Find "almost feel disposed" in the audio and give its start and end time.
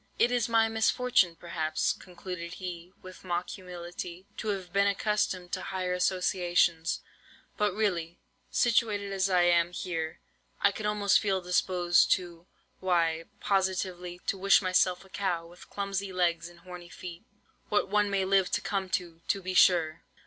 10.87-12.11